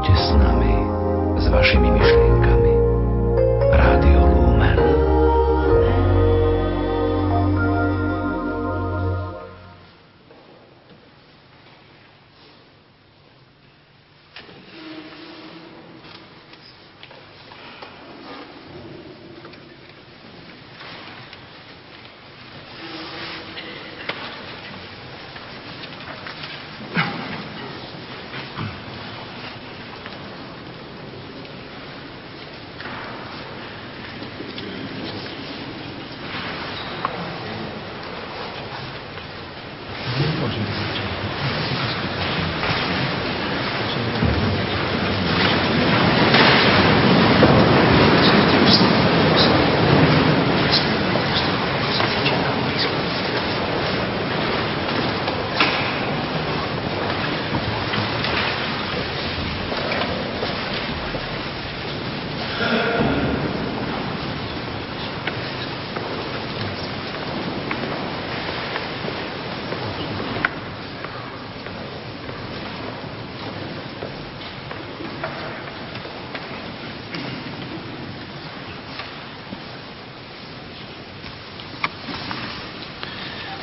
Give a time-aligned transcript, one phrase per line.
[0.00, 0.72] Poďte s nami,
[1.36, 2.49] s vašimi myšlienkami.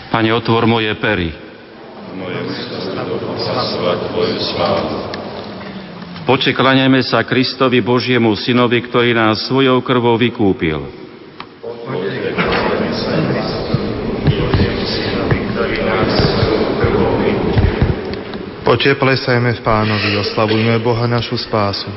[0.08, 1.30] Pane, otvor moje pery.
[2.16, 2.40] Moje
[7.08, 10.80] sa Kristovi Božiemu Synovi, ktorý nás svojou krvou vykúpil.
[11.64, 13.88] Poďte, kláňajme sa Kristovi,
[14.36, 17.80] Božiemu Synovi, ktorý nás svojou krvou vykúpil.
[18.64, 21.88] Poďte, plesajme v Pánovi, oslavujme Boha našu spásu.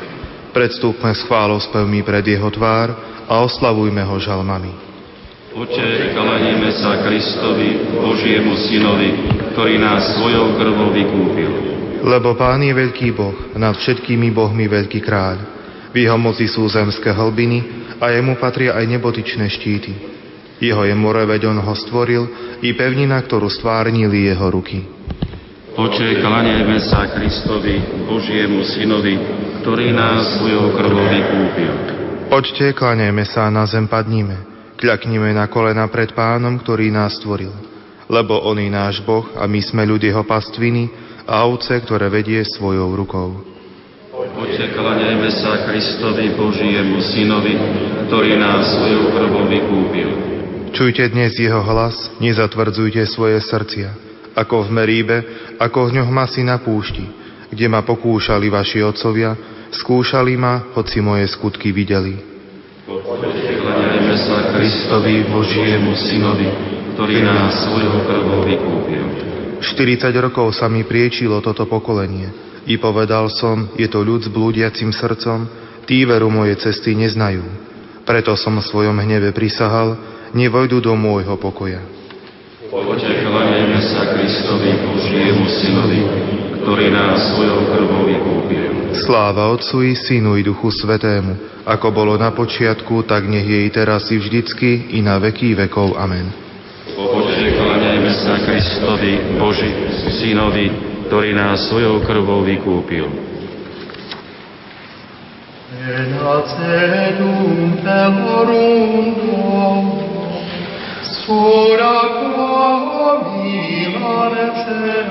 [0.51, 2.91] Predstúpme s chválospevmi pred Jeho tvár
[3.31, 4.90] a oslavujme Ho žalmami.
[5.51, 9.11] Oče, klaníme sa Kristovi, Božiemu Synovi,
[9.51, 11.51] ktorý nás svojou krvou vykúpil.
[12.07, 15.43] Lebo Pán je veľký Boh, nad všetkými bohmi veľký kráľ.
[15.91, 17.67] V jeho moci sú zemské hlbiny
[17.99, 19.93] a jemu patria aj nebotičné štíty.
[20.63, 22.31] Jeho je more, veď on ho stvoril,
[22.63, 24.87] i pevnina, ktorú stvárnili jeho ruky.
[25.75, 29.19] Oče, klaníme sa Kristovi, Božiemu Synovi,
[29.67, 31.75] ktorý nás svojou krvou vykúpil.
[32.31, 34.50] Poďte, kláňajme sa a na zem padníme.
[34.81, 37.53] Kľaknime na kolena pred pánom, ktorý nás stvoril.
[38.09, 40.89] Lebo on je náš Boh a my sme ľudí jeho pastviny
[41.29, 43.45] a ovce, ktoré vedie svojou rukou.
[44.17, 47.61] Oče, klanejme sa Kristovi, Božiemu Synovi,
[48.09, 50.09] ktorý nás svojou krvou vykúpil.
[50.73, 53.93] Čujte dnes jeho hlas, nezatvrdzujte svoje srdcia,
[54.33, 55.17] ako v Meríbe,
[55.61, 57.05] ako v ňoh masy na púšti,
[57.53, 59.37] kde ma pokúšali vaši otcovia,
[59.77, 62.17] skúšali ma, hoci moje skutky videli.
[62.89, 63.60] Oče,
[64.11, 66.51] klanejme sa Kristovi, Božiemu Synovi,
[66.99, 69.07] ktorý nás svojou krvou vykúpil.
[69.63, 72.27] 40 rokov sa mi priečilo toto pokolenie
[72.67, 75.47] i povedal som, je to ľud s blúdiacim srdcom,
[75.87, 77.47] tí veru moje cesty neznajú.
[78.03, 79.95] Preto som v svojom hneve prisahal,
[80.35, 81.79] nevojdu do môjho pokoja.
[82.67, 86.03] Klanejme sa Kristovi, Božiemu Synovi,
[86.71, 88.95] ktorý nás svojou krvou vykúpil.
[89.03, 93.71] Sláva Otcu i Synu i Duchu Svetému, ako bolo na počiatku, tak nech je i
[93.75, 95.99] teraz i vždycky i na veky vekov.
[95.99, 96.31] Amen.
[96.95, 99.67] Klanejme sa Kristovi, Boži,
[100.15, 100.71] Synovi,
[101.11, 103.11] ktorý nás svojou krvou vykúpil.
[105.75, 110.07] Renacedum telorum Domo,
[111.03, 115.11] sora qua vivarecea,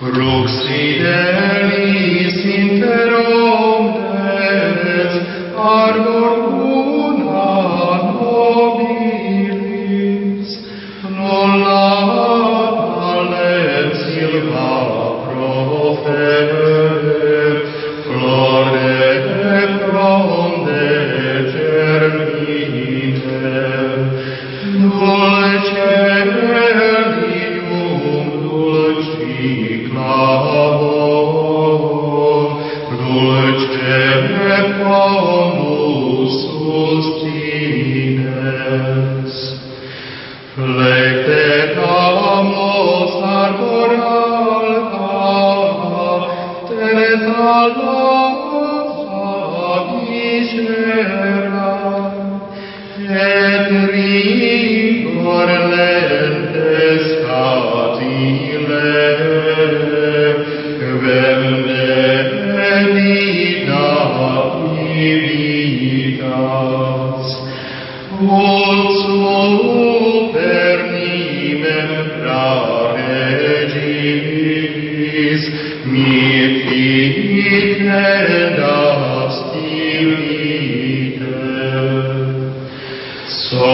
[0.00, 5.12] Crux fidelis inter omnes,
[5.60, 6.59] ardor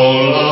[0.06, 0.46] Sola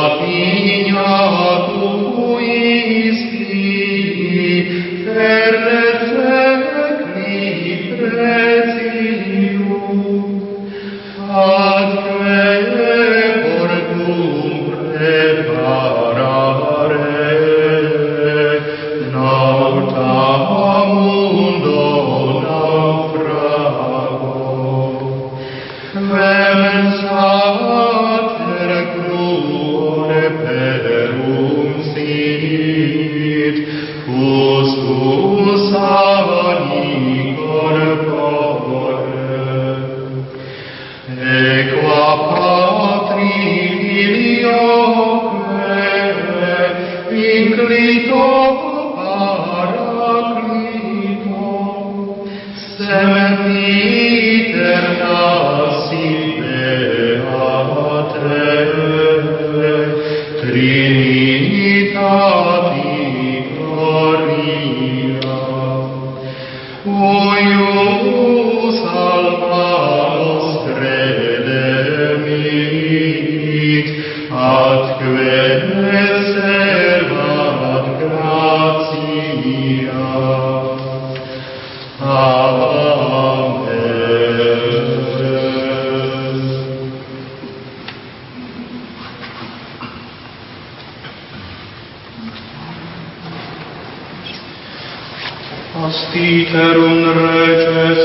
[96.25, 98.01] citerum reges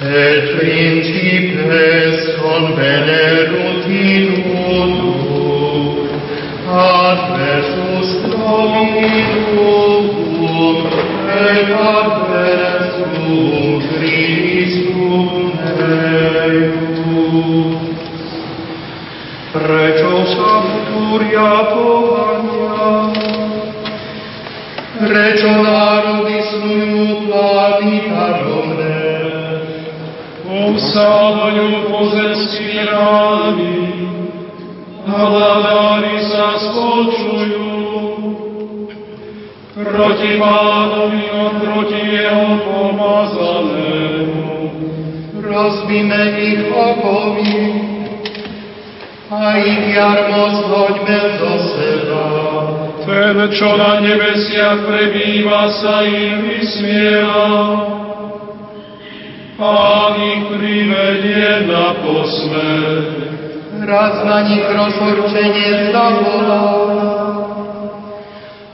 [0.00, 4.26] et principes convenerunt in
[4.70, 5.14] uno
[6.70, 10.04] adversus dominum
[11.26, 11.68] et
[11.98, 13.26] adversum
[13.90, 15.26] Christum
[15.78, 16.70] Deum
[19.52, 23.37] Precious Abduria Povania
[25.08, 28.68] Regionarum disnum planetarum
[30.48, 33.76] Obsávajú pozemskí rány,
[35.04, 37.72] hladári sa spočujú.
[39.78, 44.44] Proti pánovi a proti jeho pomazanému.
[45.40, 47.56] Rozbíme ich okovy
[49.30, 52.37] a ich jarmo zhoďme zo seba.
[53.08, 57.48] Ten, čo na nebesiach prebýva, sa im vysmieva.
[59.56, 63.08] Pán ich privedie na posmech.
[63.80, 66.68] Raz na nich rozhorčenie zavolá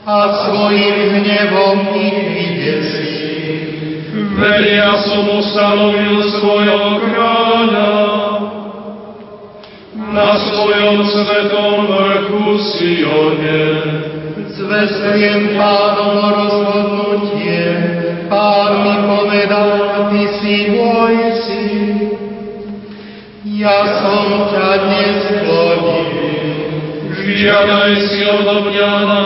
[0.03, 3.15] a svojim hnevom ich vydesí.
[4.35, 7.93] Veď ja som ustanovil svojho kráľa
[10.11, 13.63] na svojom svetom vrchu Sione.
[14.55, 17.59] Zvestujem pánom rozhodnutie,
[18.31, 19.71] pán mi povedal,
[20.07, 21.83] ty si môj syn.
[23.43, 26.47] Ja som ťa dnes plodil.
[27.19, 29.19] Žiadaj si odo mňa na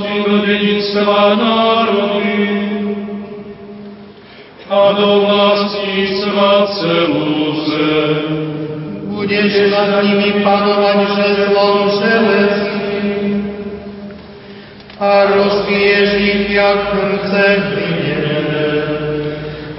[0.00, 2.40] do dedictva národy
[4.64, 7.36] a do vlastníctva celú
[7.68, 8.24] zem.
[9.12, 12.80] Budeš nad nimi panovať žezlom železný
[15.00, 16.10] a rozbiješ
[16.48, 18.68] jak hrnce hlinené.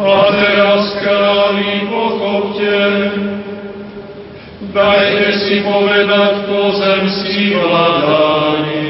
[0.02, 2.78] A teraz, králi, pochopte,
[4.74, 8.90] dajte si povedať pozemskí vladári.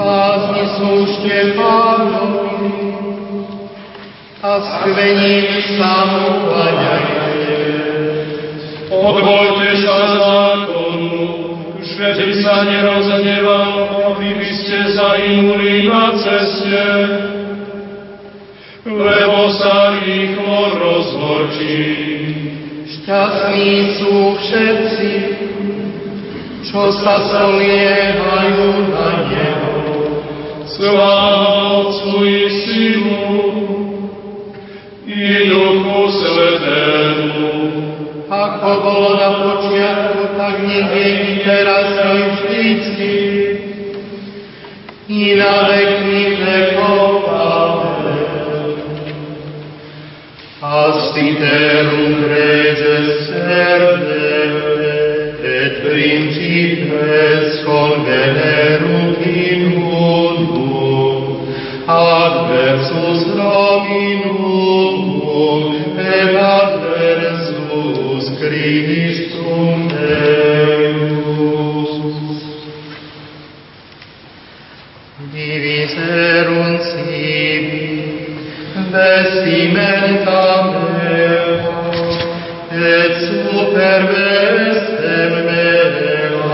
[0.00, 2.96] Pázni slúžte pánovi
[4.40, 7.60] a skvením sa mu klaňajte.
[8.88, 10.81] Odvoľte sa zákonu,
[12.10, 13.70] by sa nerozneval,
[14.10, 16.86] aby by ste zahynuli na ceste,
[18.82, 21.82] lebo sa rýchlo rozhorčí.
[22.90, 25.12] Šťastní sú všetci,
[26.66, 29.74] čo sa spoliehajú na Neho.
[30.66, 31.14] Sláva
[31.86, 33.30] Otcu i Synu
[35.06, 37.46] i Duchu Svetému,
[38.32, 43.16] ako bolo na počiatku, tak nech je i teraz i vždycky,
[45.12, 47.28] i na veky vekov.
[47.28, 48.72] Amen.
[50.62, 54.96] Astiterum reges servere,
[55.44, 61.44] et principes convenerunt in mundo,
[61.84, 64.32] adversus Dominum,
[66.00, 66.71] et adversus
[68.52, 71.22] Christum Deus.
[75.32, 77.88] Divis erum sibi,
[78.92, 81.48] vestimenta mea,
[82.68, 86.52] et super vestem mea,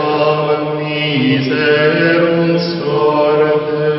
[0.78, 3.90] miserum sorte.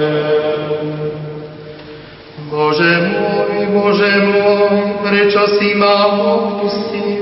[2.51, 7.18] Boże mój, Boże mój, precz osi ma opusti,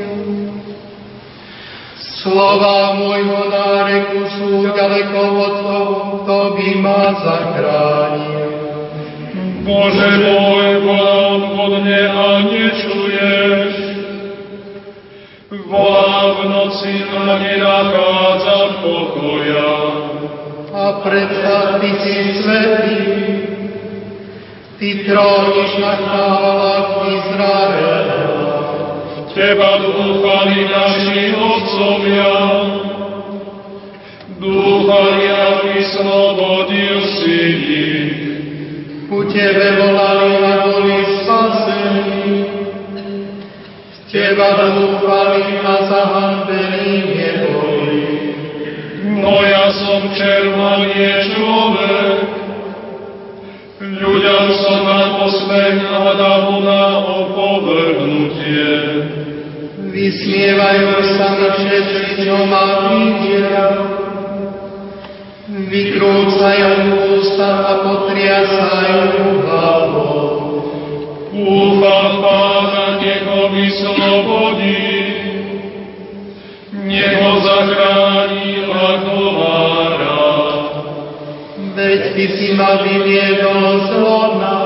[2.27, 8.51] Slova môjho náreku sú ďaleko od toho, kto by ma zachránil.
[9.63, 13.73] Bože môj, volám vodne a nečuješ.
[15.71, 19.75] Volám v noci a nenachádzam pokoja.
[20.75, 22.99] A predsa Ty si svetý,
[24.75, 28.06] Ty tróniš na chválach Izraela.
[29.37, 32.33] Teba dúfali naši otcovia.
[34.41, 38.17] Dúfali a vyslobodil si ich.
[39.05, 42.25] Ku Tebe volali a boli spasení.
[43.93, 48.05] V Teba dúfali a zahanbení neboli.
[49.21, 52.36] No ja som červa, nie človek.
[53.97, 58.69] Ľuďom som na posmech a davu na opovrhnutie.
[59.89, 63.65] Vysmievajú sa mi všetci, čo ma vidia.
[65.49, 66.73] Vykrúcajú
[67.17, 70.29] ústa a potriasajú hlavou.
[71.33, 74.93] Úfam Pána, nech ho vyslobodí.
[76.85, 79.96] Nech ho zachráni, má rád.
[81.87, 84.59] Veď Ty si ma vyviedol z lona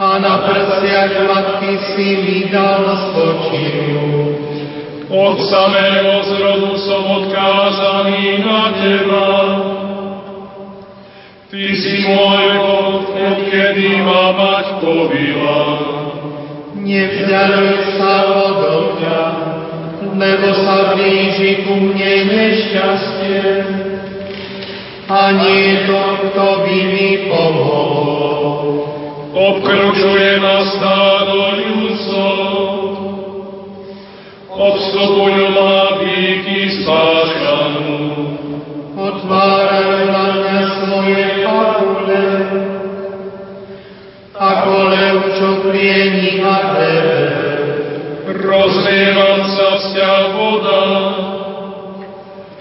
[0.00, 4.48] a na prsiach matky si mi dal spočinúť.
[5.12, 9.28] Od samého zrodu som odkázaný na Teba.
[11.52, 15.60] Ty si môj Boh, odkedy ma mať povila.
[16.80, 19.22] Nevzdialuj sa odo mňa,
[20.16, 23.89] lebo sa blíži ku mne nešťastie.
[25.10, 28.54] A nie to, kto by mi pomohol.
[29.34, 32.36] Obkručuje ma stádo ľudcov.
[34.54, 37.98] Obstupujú ma bíky spášanú.
[38.94, 42.26] Otvárajú na mňa svoje pachule,
[44.38, 47.22] ako lev, čo pliení na tebe.
[48.30, 50.84] Rozlievam sa vzťa voda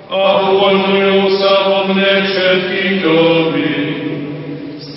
[0.10, 1.22] a uvoľňujú
[1.90, 3.74] mne všetky doby.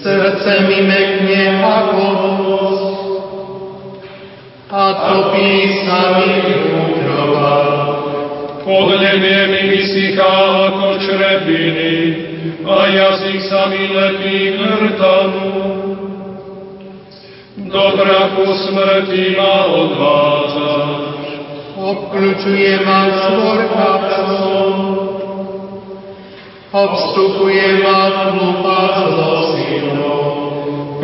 [0.02, 2.06] Srdce mi mekne ako
[2.42, 2.80] voz
[4.72, 5.52] a topí
[5.84, 6.32] sa mi
[6.74, 7.60] útrova.
[8.62, 10.32] Podnebie mi vysychá
[10.70, 11.94] ako črepiny
[12.62, 15.50] a jazyk sa mi lepí k rtanu.
[17.72, 21.24] Do prachu smrti ma odvádzaš.
[21.82, 24.72] Obkľúčuje ma svorka psom,
[26.72, 28.80] obstupuje ma tlupa
[29.12, 30.24] zlosilou.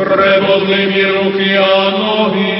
[0.01, 2.57] Prebodli mi ruky a nohy,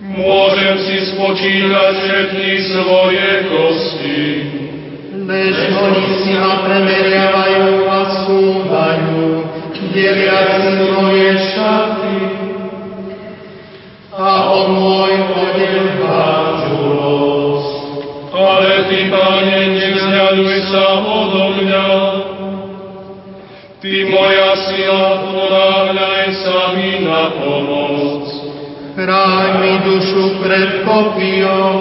[0.00, 4.22] môžem si spočítať všetky svoje kosti.
[5.28, 9.26] Lež oni si ma premeriavajú a súvajú,
[9.92, 12.18] delia si moje šaty
[14.18, 17.66] a o môj odev hádžu los.
[18.34, 19.77] Ale Ty, Pane,
[20.38, 21.88] nevzdialuj sa odo mňa.
[23.78, 28.26] Ty, moja sila, ponáhľaj sa mi na pomoc.
[28.98, 31.78] Chráň mi dušu pred kopijou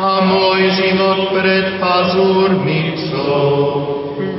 [0.00, 3.52] a môj život pred pazúrmi psov.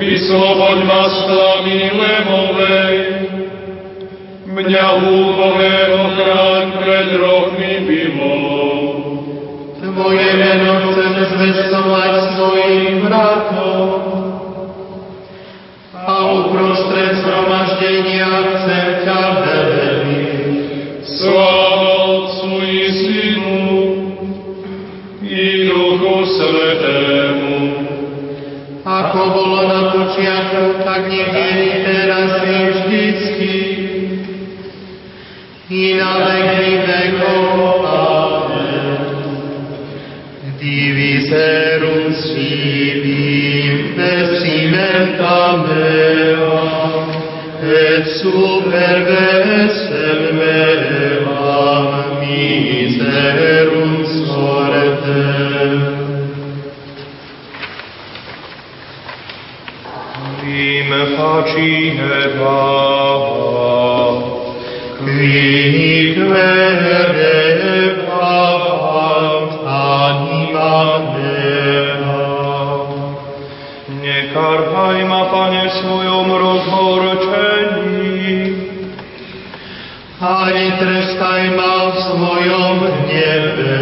[0.02, 2.98] Vysloboď ma z tlamy lemovej,
[4.50, 8.51] mňa úbohého chráň pred rohmi bymov.
[10.02, 14.02] Tvoje meno chceme zvestovať svojim bratom.
[15.94, 21.06] A uprostred zhromaždenia chcem ťa velebiť.
[21.06, 23.62] Sláva Otcu i Synu
[25.22, 27.62] i Duchu Svetému.
[28.82, 33.54] Ako bolo na počiatku, tak nech je teraz i vždycky.
[35.70, 37.71] I na veky vekov.
[41.32, 46.60] Divi serum civim vestimenta mea,
[47.64, 51.26] et super vesel meam
[52.20, 53.94] miserum
[54.26, 55.72] sortem.
[60.44, 62.71] Vim faciheba,
[81.22, 83.78] trestaj ma v svojom hneve,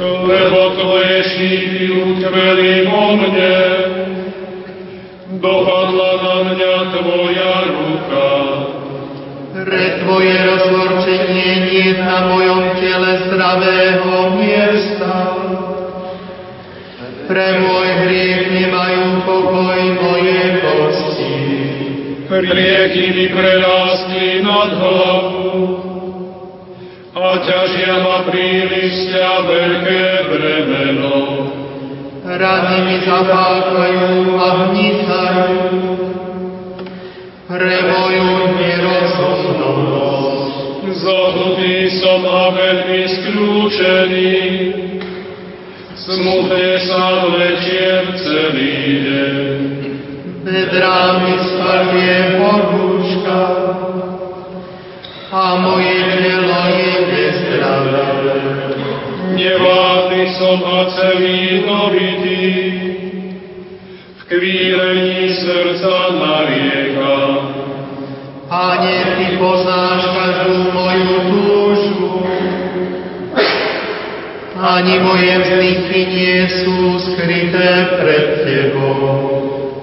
[0.00, 3.60] lebo Tvoje šípy utkveli vo mne.
[5.36, 8.32] Dopadla na mňa Tvoja ruka,
[9.52, 15.16] pre Tvoje rozhorčenie nie na mojom tele zdravého miesta.
[17.28, 21.36] Pre môj hriech nemajú pokoj moje kosti.
[22.32, 25.19] rieky mi prerástli nad hlavu a
[27.90, 31.18] ťažia ma príliš ťa veľké bremeno.
[32.22, 35.58] Rany mi zapáchajú a hnitajú.
[37.50, 38.30] Pre moju.
[41.00, 44.36] Zohnutý som a veľmi skľúčený,
[45.96, 48.76] smutne sa vlečiem celý
[49.08, 49.36] deň.
[50.44, 53.42] Bedrámi spadne horúčka
[55.30, 56.09] a moje
[59.30, 62.46] Nevládny som a celý dobitý,
[64.18, 67.32] v kvílení srdca nariekam.
[68.50, 72.10] Pane, Ty poznáš každú moju túžbu,
[74.58, 79.06] ani moje vzdychy nie sú skryté pred Tebou.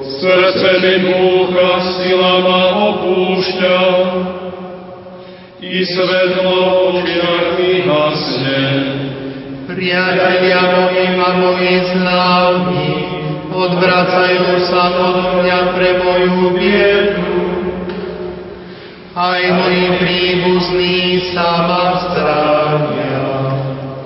[0.04, 3.80] Srdce mi búcha, sila ma opúšťa,
[5.64, 6.58] i svetlo
[6.94, 8.97] očiach mi hasne.
[9.78, 12.90] Priatelia moji a moji známi
[13.54, 17.38] odvracajú sa od mňa pre moju biedu.
[19.14, 23.22] Aj moji príbuzní sa ma stránia.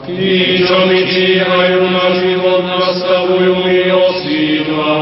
[0.04, 4.96] Tí, čo mi číhajú na život, nastavujú mi osídla,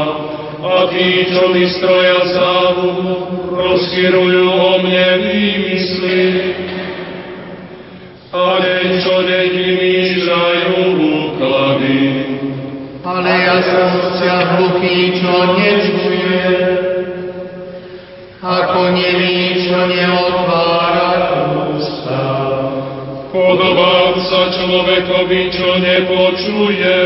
[0.70, 3.10] a tí, čo mi stroja záhubu,
[3.58, 6.22] rozchyrujú o mne výmysly.
[8.30, 9.99] A deň čo deň vymýšľajú
[13.10, 13.90] Ale ja som
[14.22, 16.46] ťa hluchý, čo nečuje,
[18.38, 21.10] ako nemý, čo neotvára
[21.74, 22.22] ústa.
[23.34, 26.98] Podobám sa človekovi, čo nepočuje,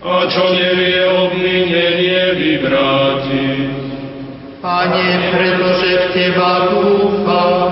[0.00, 3.68] a čo nevie obvinenie vyvrátiť.
[4.64, 7.70] Pane, pretože v Teba dúfam,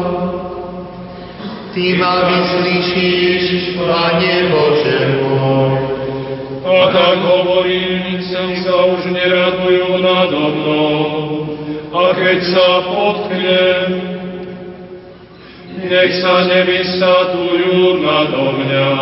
[1.73, 5.94] Ty ma vyslyšíš, Pane Bože môj.
[6.65, 10.97] A tak hovorím, sem sa už neradujú nado mnou,
[11.93, 13.89] a keď sa potknem,
[15.85, 18.93] nech sa nevysatujú nado mňa.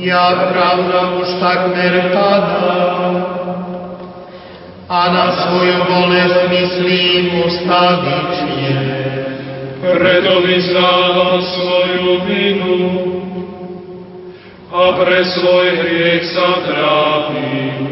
[0.00, 3.12] Ja pravda už takmer padám,
[4.88, 8.72] a na svoju bolesť myslím ustavične.
[9.84, 12.76] Preto vyznávam svoju vinu
[14.68, 17.88] a pre svoj hriech sa trápim.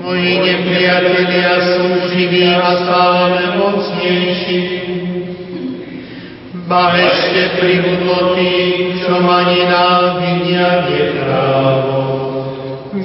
[0.00, 4.64] Moji nepriatelia sú živí a stále mocnejší.
[6.64, 12.00] Ba ešte pribudlo tých, čo ma nenávidia neprávo.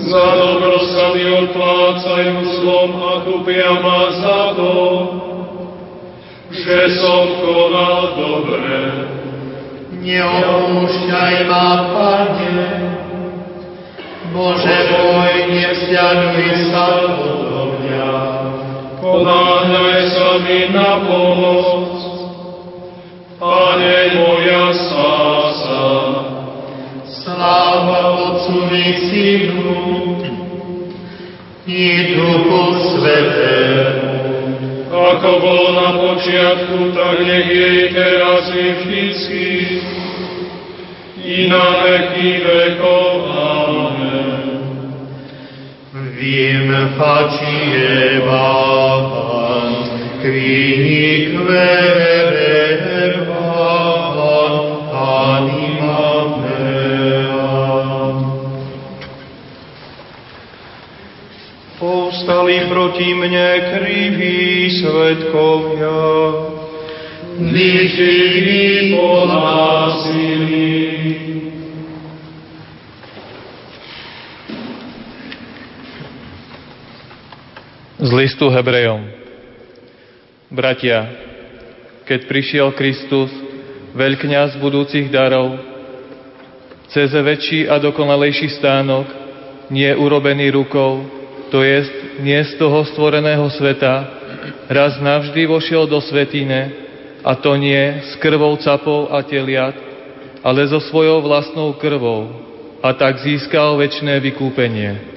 [0.05, 4.73] Za dobro sa mi odplácajú zlom a kúpia ma za to,
[6.53, 8.77] že som konal dobre.
[10.05, 11.24] Neopúšťaj
[15.93, 18.13] odo mňa.
[19.03, 22.05] Ponáhľaj sa mi na pomoc,
[23.35, 25.85] Pane moja spása.
[27.03, 29.83] Sláva Otcovi Synu
[31.67, 31.83] i
[32.15, 34.15] Duchu Svetému.
[34.95, 39.47] Ako bolo na počiatku, tak nech je i teraz i vždycky,
[41.27, 43.14] i na veky vekov.
[50.21, 52.49] Quinique verbat,
[54.89, 56.07] anima
[56.41, 57.45] mea.
[61.77, 66.09] Povstali proti mne kriví svetkovia,
[68.97, 70.84] pohlásili, Z
[78.25, 79.05] listu Hebrejom.
[80.49, 81.05] Bratia,
[82.09, 83.29] keď prišiel Kristus,
[83.93, 85.61] veľkňaz budúcich darov,
[86.89, 89.05] cez väčší a dokonalejší stánok,
[89.69, 91.05] nie urobený rukou,
[91.53, 94.09] to jest nie z toho stvoreného sveta,
[94.73, 96.73] raz navždy vošiel do svetine,
[97.21, 99.77] a to nie s krvou capov a teliat,
[100.41, 102.33] ale so svojou vlastnou krvou,
[102.81, 105.13] a tak získal väčšné vykúpenie.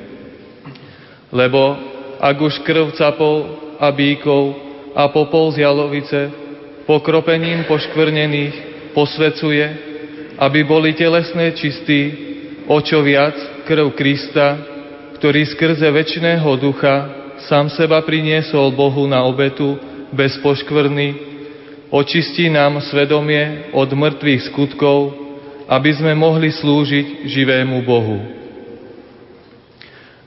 [1.32, 1.87] Lebo
[2.18, 3.46] ak už krv capov
[3.78, 4.54] a bíkov
[4.94, 6.30] a popol z jalovice
[6.84, 8.54] pokropením poškvrnených
[8.96, 9.66] posvecuje,
[10.38, 12.00] aby boli telesné čistí,
[12.66, 14.58] o čo viac krv Krista,
[15.18, 16.96] ktorý skrze väčšného ducha
[17.46, 19.78] sám seba priniesol Bohu na obetu
[20.14, 21.14] bez poškvrny,
[21.92, 25.14] očistí nám svedomie od mŕtvych skutkov,
[25.68, 28.37] aby sme mohli slúžiť živému Bohu.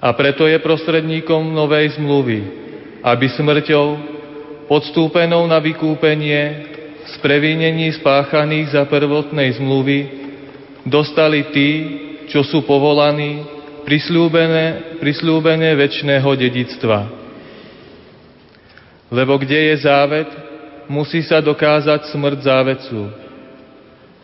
[0.02, 2.40] A preto je prostredníkom novej zmluvy,
[3.06, 3.86] aby smrťou,
[4.66, 6.42] podstúpenou na vykúpenie
[7.06, 10.00] z previnení spáchaných za prvotnej zmluvy,
[10.90, 11.70] dostali tí,
[12.34, 13.46] čo sú povolaní,
[13.86, 17.00] prislúbené, prislúbené väčšného dedictva.
[19.12, 20.30] Lebo kde je závet,
[20.90, 23.00] musí sa dokázať smrť závedcu.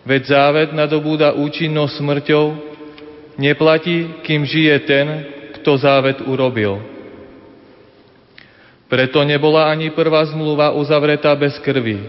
[0.08, 2.46] Veď závet nadobúda účinnosť smrťou,
[3.36, 5.37] neplatí, kým žije ten,
[5.68, 6.80] kto závet urobil.
[8.88, 12.08] Preto nebola ani prvá zmluva uzavretá bez krvi.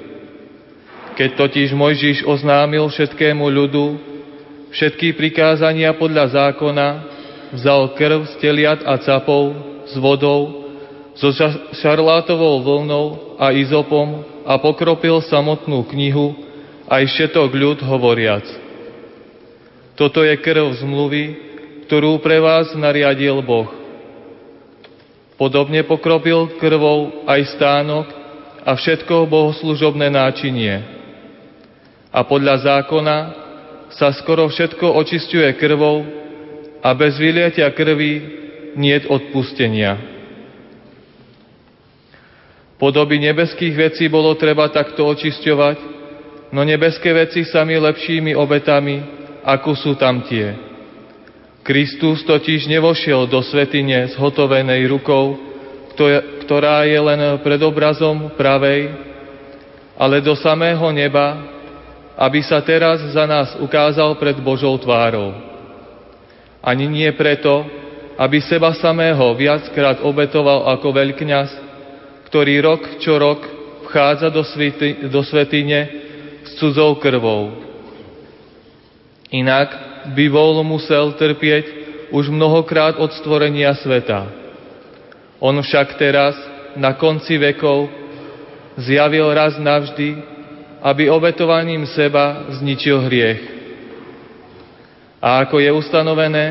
[1.19, 3.99] Keď totiž Mojžiš oznámil všetkému ľudu
[4.71, 6.89] všetky prikázania podľa zákona,
[7.59, 9.51] vzal krv z teliat a capov
[9.91, 10.71] s vodou,
[11.19, 11.35] so
[11.83, 16.31] šarlátovou vlnou a izopom a pokropil samotnú knihu
[16.87, 18.47] aj všetok ľud hovoriac.
[19.99, 21.48] Toto je krv zmluvy,
[21.89, 23.65] ktorú pre vás nariadil Boh.
[25.41, 28.07] Podobne pokropil krvou aj stánok
[28.61, 30.85] a všetko bohoslužobné náčinie.
[32.13, 33.17] A podľa zákona
[33.97, 36.05] sa skoro všetko očistuje krvou
[36.85, 38.21] a bez vylietia krvi
[38.77, 39.97] niet odpustenia.
[42.77, 45.77] Podoby nebeských vecí bolo treba takto očisťovať,
[46.53, 49.01] no nebeské veci sami lepšími obetami,
[49.41, 50.68] ako sú tam tie.
[51.69, 55.37] Kristus totiž nevošiel do svetine zhotovenej rukou,
[56.49, 58.89] ktorá je len predobrazom pravej,
[59.93, 61.45] ale do samého neba,
[62.17, 65.37] aby sa teraz za nás ukázal pred Božou tvárou.
[66.65, 67.69] Ani nie preto,
[68.17, 71.51] aby seba samého viackrát obetoval ako veľkňaz,
[72.33, 73.45] ktorý rok čo rok
[73.85, 75.81] vchádza do, svety, do svetine
[76.49, 77.61] s cudzou krvou.
[79.29, 84.29] Inak by bol musel trpieť už mnohokrát od stvorenia sveta.
[85.39, 86.35] On však teraz,
[86.75, 87.89] na konci vekov,
[88.79, 90.19] zjavil raz navždy,
[90.83, 93.43] aby obetovaním seba zničil hriech.
[95.19, 96.47] A ako je ustanovené,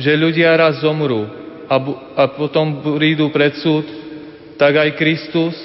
[0.00, 1.28] že ľudia raz zomrú
[1.68, 1.76] a,
[2.16, 3.84] a potom prídu pred súd,
[4.56, 5.56] tak aj Kristus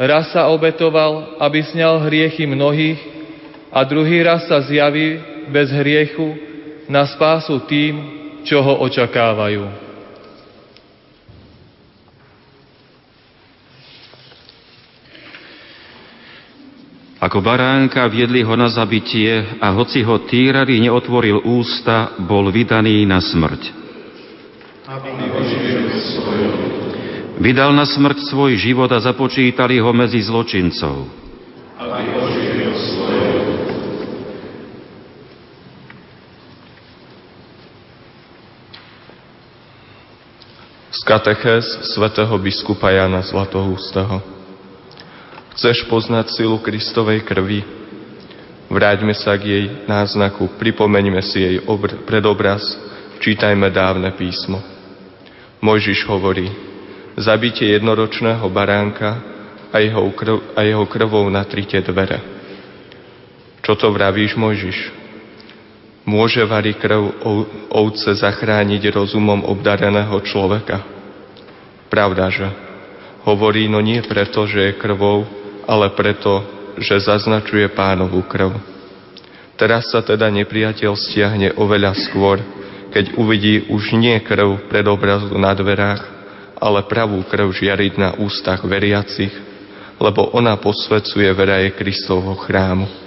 [0.00, 3.00] raz sa obetoval, aby sňal hriechy mnohých
[3.68, 5.20] a druhý raz sa zjaví
[5.52, 6.55] bez hriechu
[6.86, 7.94] na spásu tým,
[8.46, 9.86] čo ho očakávajú.
[17.16, 23.18] Ako baránka viedli ho na zabitie a hoci ho týrali neotvoril ústa, bol vydaný na
[23.18, 23.62] smrť.
[24.86, 25.10] Aby
[27.36, 31.08] Vydal na smrť svoj život a započítali ho medzi zločincov.
[40.96, 44.16] Z katechéz svätého biskupa Jana Zlatohústeho.
[45.52, 47.60] Chceš poznať silu Kristovej krvi?
[48.72, 52.64] Vráťme sa k jej náznaku, pripomeňme si jej obr- predobraz,
[53.20, 54.56] čítajme dávne písmo.
[55.60, 56.48] Mojžiš hovorí,
[57.20, 59.20] zabitie jednoročného baránka
[59.68, 62.24] a jeho, krv, a jeho krvou natrite dvere.
[63.60, 65.04] Čo to vravíš, Mojžiš?
[66.06, 67.18] Môže vari krv
[67.74, 70.86] ovce zachrániť rozumom obdareného človeka?
[71.90, 72.46] Pravda, že?
[73.26, 75.26] Hovorí, no nie preto, že je krvou,
[75.66, 76.46] ale preto,
[76.78, 78.54] že zaznačuje pánovú krv.
[79.58, 82.38] Teraz sa teda nepriateľ stiahne oveľa skôr,
[82.94, 86.06] keď uvidí už nie krv pred obrazu na dverách,
[86.54, 89.34] ale pravú krv žiariť na ústach veriacich,
[89.98, 93.05] lebo ona posvecuje veraje Kristovho chrámu.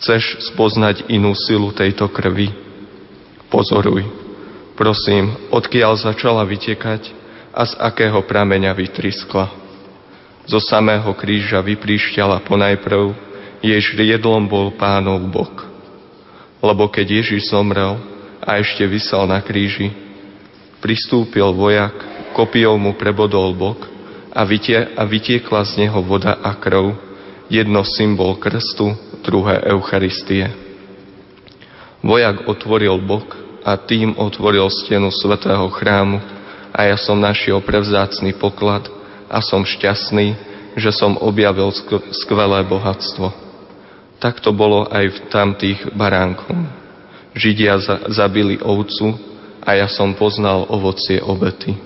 [0.00, 2.48] Chceš spoznať inú silu tejto krvi?
[3.52, 4.08] Pozoruj.
[4.72, 7.12] Prosím, odkiaľ začala vytekať
[7.52, 9.52] a z akého prameňa vytriskla.
[10.48, 13.12] Zo samého kríža vypríšťala ponajprv,
[13.60, 15.68] jež riedlom bol pánov bok.
[16.64, 18.00] Lebo keď Ježiš zomrel
[18.40, 19.92] a ešte vysel na kríži,
[20.80, 21.92] pristúpil vojak,
[22.32, 23.84] kopijou mu prebodol bok
[24.32, 26.96] a, vytie, a vytiekla z neho voda a krv,
[27.52, 30.48] jedno symbol krstu, druhé Eucharistie.
[32.00, 36.18] Vojak otvoril bok a tým otvoril stenu svetého chrámu
[36.72, 38.88] a ja som našiel prevzácný poklad
[39.28, 40.32] a som šťastný,
[40.80, 41.68] že som objavil
[42.14, 43.30] skvelé bohatstvo.
[44.20, 46.68] Tak to bolo aj v tamtých baránkom.
[47.36, 47.78] Židia
[48.10, 49.16] zabili ovcu
[49.64, 51.76] a ja som poznal ovocie obety.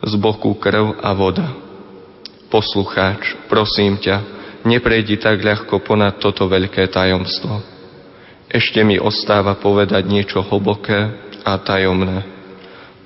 [0.00, 1.48] Z boku krv a voda.
[2.50, 7.60] Poslucháč, prosím ťa, neprejdi tak ľahko ponad toto veľké tajomstvo.
[8.50, 11.14] Ešte mi ostáva povedať niečo hlboké
[11.46, 12.26] a tajomné.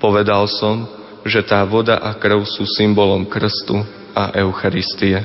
[0.01, 0.89] Povedal som,
[1.25, 3.81] že tá voda a krv sú symbolom krstu
[4.13, 5.21] a Eucharistie.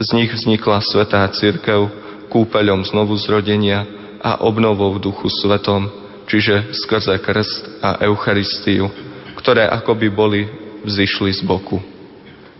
[0.00, 1.88] Z nich vznikla svetá církev
[2.32, 3.86] kúpeľom znovu zrodenia
[4.24, 5.86] a obnovou duchu svetom,
[6.26, 8.88] čiže skrze krst a Eucharistiu,
[9.36, 10.48] ktoré akoby boli
[10.82, 11.78] vzýšli z boku.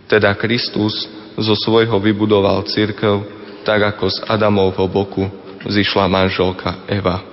[0.05, 3.23] Teda Kristus zo svojho vybudoval církev,
[3.67, 5.27] tak ako z Adamovho boku
[5.65, 7.23] zišla manželka Eva.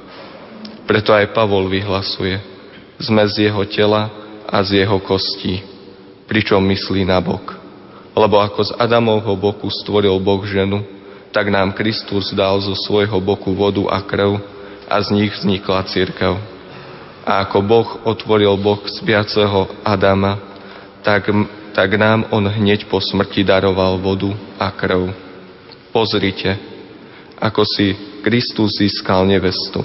[0.89, 2.41] Preto aj Pavol vyhlasuje,
[2.99, 4.11] sme z jeho tela
[4.49, 5.63] a z jeho kostí,
[6.27, 7.55] pričom myslí na bok.
[8.13, 10.85] Lebo ako z Adamovho boku stvoril Boh ženu,
[11.33, 14.37] tak nám Kristus dal zo svojho boku vodu a krv
[14.85, 16.37] a z nich vznikla církev.
[17.25, 20.37] A ako Boh otvoril Boh spiaceho Adama,
[21.01, 21.33] tak
[21.73, 25.13] tak nám on hneď po smrti daroval vodu a krv.
[25.93, 26.57] Pozrite,
[27.41, 29.81] ako si Kristus získal nevestu.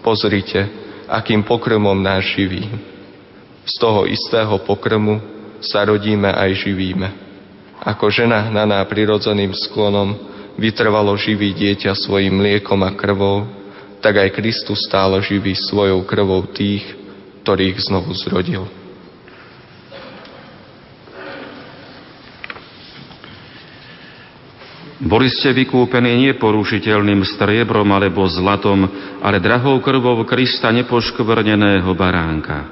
[0.00, 0.66] Pozrite,
[1.08, 2.64] akým pokrmom nás živí.
[3.68, 5.20] Z toho istého pokrmu
[5.60, 7.08] sa rodíme aj živíme.
[7.84, 10.16] Ako žena hnaná prirodzeným sklonom
[10.58, 13.46] vytrvalo živí dieťa svojim mliekom a krvou,
[14.02, 16.82] tak aj Kristus stále živí svojou krvou tých,
[17.44, 18.66] ktorých znovu zrodil.
[24.98, 28.90] Boli ste vykúpení neporušiteľným striebrom alebo zlatom,
[29.22, 32.66] ale drahou krvou Krista nepoškvrneného baránka.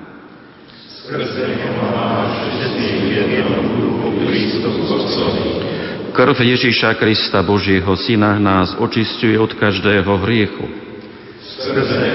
[6.10, 10.66] Krv Ježíša Krista, Božieho Syna, nás očistuje od každého hriechu.
[11.46, 12.06] Skrze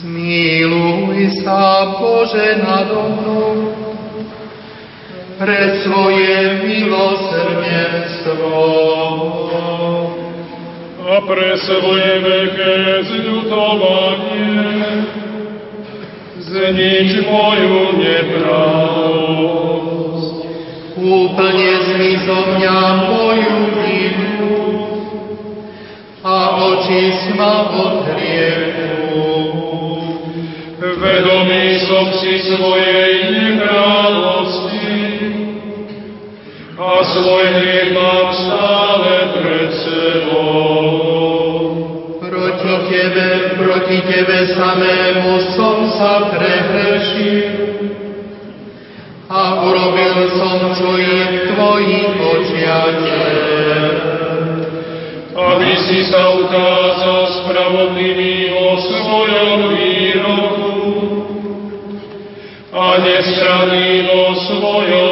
[0.00, 3.59] zmiluj sa Bože nado mnou
[5.40, 8.60] pre svoje milosrdenstvo
[11.00, 12.76] a pre svoje veľké
[13.08, 14.52] zľutovanie
[16.44, 18.60] znič moju nepravosť.
[21.00, 24.60] Úplne zmizo mňa moju vinu
[26.20, 29.24] a oči ma od hriechu.
[31.00, 34.19] Vedomý som si svojej neprávosti a
[37.04, 40.76] svoj hriech mám stále pred sebou.
[42.20, 47.50] Proti Tebe, proti Tebe samému som sa prehrešil.
[49.30, 52.98] A urobil som, čo je v Tvojich očiach
[55.40, 60.68] aby si sa ukázal spravodlivý vo svojom výroku.
[62.70, 65.09] A nestranný vo svojom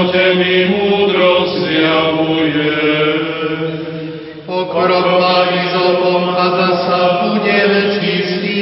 [0.00, 2.72] samote mi múdrosť zjavuje.
[4.48, 5.06] Pokrok
[5.52, 8.60] vyzopom a zasa budem čistý.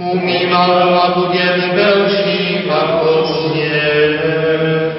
[0.00, 4.96] Umývam a budem belší ako sneh.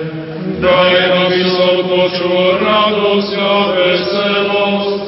[0.62, 5.06] Daj, aby som počul radosť a veselosť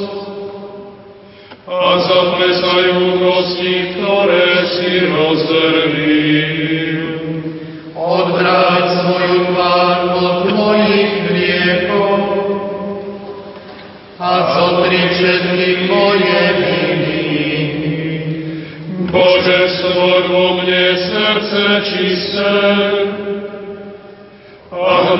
[1.69, 6.31] a zaplesajú kosti, ktoré si rozdelil.
[8.01, 8.70] Odvráť
[21.51, 22.47] srdce čisté
[24.71, 25.19] a v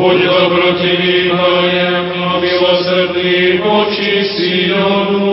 [0.00, 5.28] Buď dobrotivým hájem a milosrdný voči Sidonu.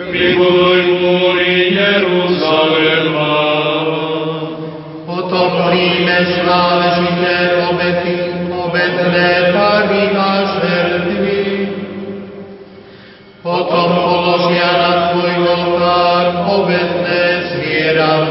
[0.00, 3.36] Vybuduj múry Jeruzalema.
[5.04, 8.16] Potom príjmeš náležité obety,
[8.48, 11.40] obetné dary a žertvy.
[13.44, 18.29] Potom položia na tvoj oltár obetné zvieratá.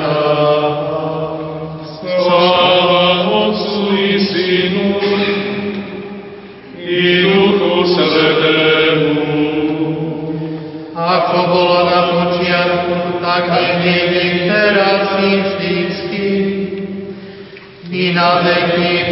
[18.48, 19.10] I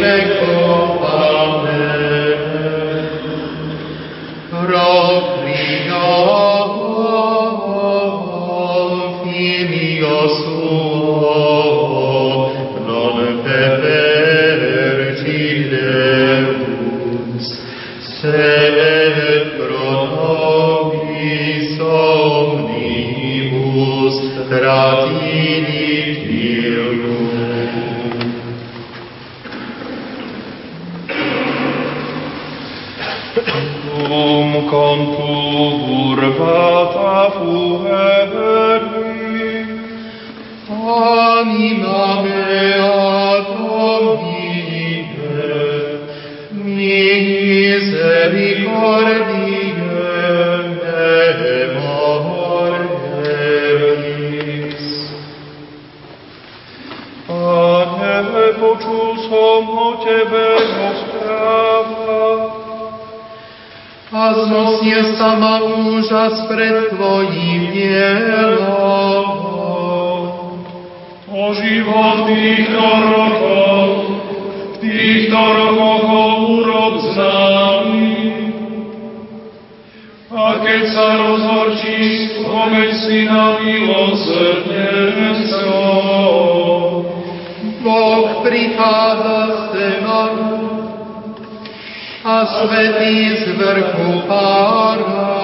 [92.46, 95.38] svetý z vrchu pára.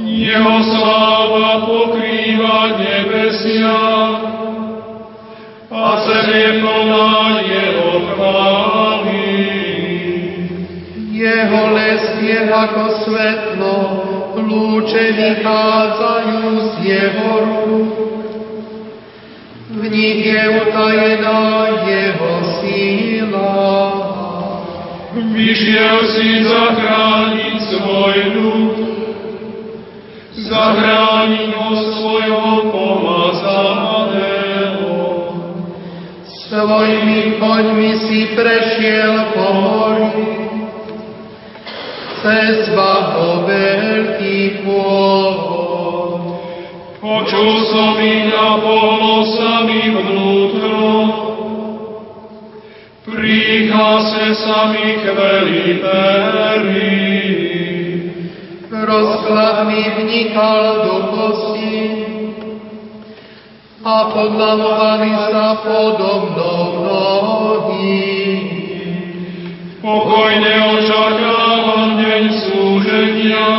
[0.00, 3.80] Jeho sláva pokrýva nebesia
[5.70, 7.14] a zem je plná
[7.46, 9.28] jeho chvály.
[11.16, 13.76] Jeho lesy je ako svetlo,
[14.36, 17.96] lúče vychádzajú z jeho rúk.
[19.76, 21.44] V nich je utajená
[21.84, 24.05] jeho síla.
[25.16, 28.76] Vyšiel si zachrániť svoj ľud,
[30.44, 34.12] zachrániť ho svojho pomazaného.
[36.28, 40.36] Svojimi koňmi si prešiel po mori,
[42.20, 46.44] cez vaho veľký pôvod.
[47.00, 50.76] Počul som ich a pohlo sa mi vnútro,
[53.06, 57.06] príchase sa mi chveli pery.
[58.66, 61.78] Rozklad mi vnikal do kosti
[63.86, 68.02] a podlamovali sa podo mnou nohy.
[69.78, 73.50] Pokojne očakávam deň súženia,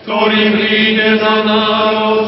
[0.00, 2.21] ktorý príde na národ,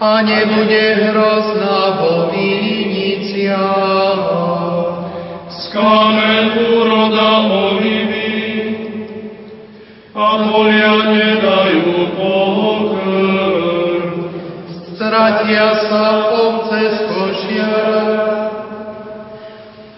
[0.00, 3.60] a nebude hrozná vo viniciach.
[5.52, 8.40] Z kamen úroda olivy
[10.16, 13.52] a polia nedajú pokrm.
[14.96, 18.08] Stratia sa ovce z košiara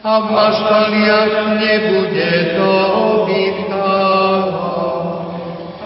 [0.03, 3.95] a v maštaliach nebude dobytka.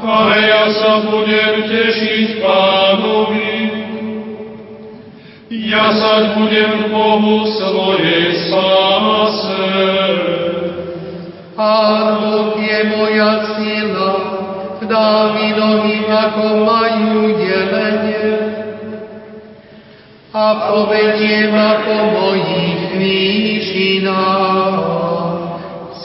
[0.07, 3.86] Ale ja sa budem tešiť pánovi,
[5.67, 9.67] ja sa budem Bohu svojej spáse.
[11.59, 14.15] Pán Boh je moja sila,
[14.87, 18.31] dá mi nohy, ako majú jelenie
[20.37, 24.77] a povedie ma po mojich výšinách.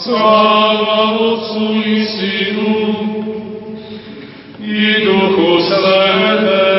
[0.01, 2.73] Sláva Otcu i Synu
[4.57, 6.70] i Duchu Svetému.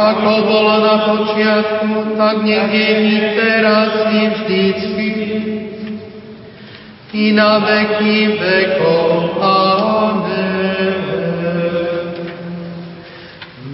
[0.00, 5.12] Ako bolo na počiatku, tak nech je teraz i vždycky,
[7.12, 9.36] i na veky vekov.
[9.44, 11.04] Amen.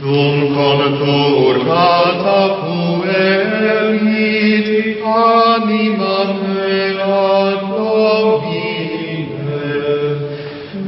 [0.03, 4.66] Dum contur cata puerit,
[5.07, 9.62] anima mea Domine,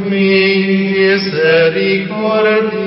[0.03, 2.78] misericordiae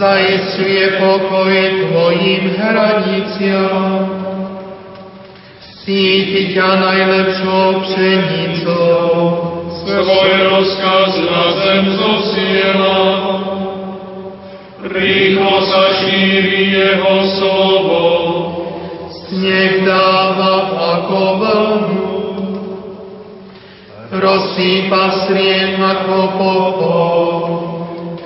[0.00, 1.54] zaistuje pokoj
[1.84, 4.08] tvojim hraniciam.
[5.80, 9.08] Síti ťa najlepšou pšenicou,
[9.80, 13.00] Svoj rozkaz na zem zosiela,
[14.92, 18.04] rýchlo sa šíri jeho slovo.
[19.30, 21.99] sneh dáva ako vlnu,
[24.20, 27.40] rozsýpa strien ako popol,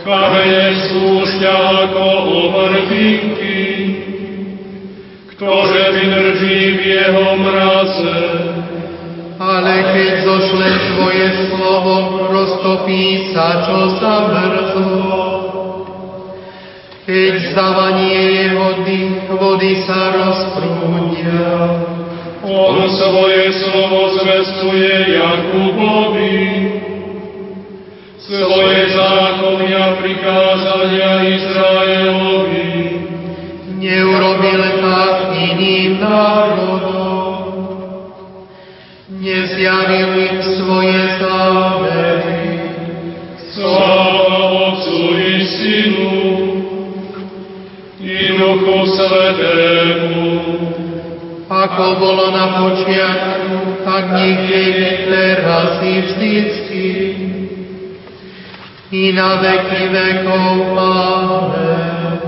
[0.04, 1.54] Kamene spúšťa
[1.88, 3.64] ako obrvinky,
[5.32, 8.20] ktože vydrží v jeho mraze.
[9.40, 11.94] ale keď zošle svoje slovo,
[12.32, 15.24] roztopí sa, čo zamrzlo.
[17.04, 21.93] Keď zavanie jeho dých, vody sa rozprúdia.
[22.44, 26.64] On svoje slovo zvestuje Jakubovi.
[28.24, 32.72] svoje zákony a prikázania Izraelovi.
[33.76, 37.36] Neurobil tak iným národom,
[39.20, 42.48] nezjavil im svoje zámery.
[43.52, 44.40] Sláva
[44.72, 46.16] Otcu i Synu
[48.00, 50.13] i Duchu Svetému,
[51.64, 56.88] Ako bolo na počiatku, tak nikde je teraz i vždycky.
[58.92, 60.76] I na veky vekov.
[60.76, 62.20] Amen.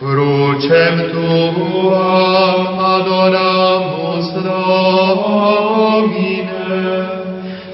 [0.00, 6.48] Crucem tuam adoramus Domine,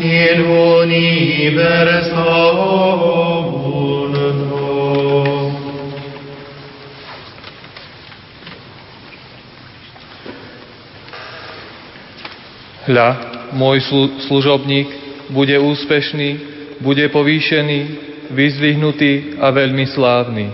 [0.00, 0.38] in
[0.82, 2.95] universum
[12.96, 13.12] Hľa,
[13.52, 14.88] môj slu- služobník
[15.28, 16.40] bude úspešný,
[16.80, 17.80] bude povýšený,
[18.32, 20.48] vyzdvihnutý a veľmi slávny.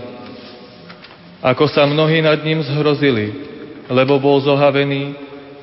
[1.38, 3.30] Ako sa mnohí nad ním zhrozili,
[3.86, 5.14] lebo bol zohavený,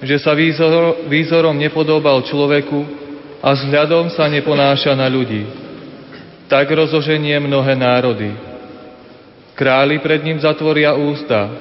[0.08, 2.80] že sa výzor, výzorom nepodobal človeku
[3.44, 5.52] a vzhľadom sa neponáša na ľudí.
[6.48, 8.32] Tak rozoženie mnohé národy.
[9.52, 11.52] Králi pred ním zatvoria ústa,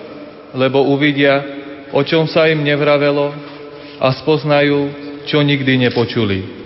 [0.55, 1.43] lebo uvidia,
[1.91, 3.35] o čom sa im nevravelo
[3.99, 6.58] a spoznajú, čo nikdy nepočuli.